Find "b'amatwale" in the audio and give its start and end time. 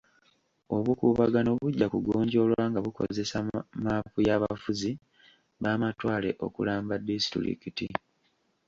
5.61-6.29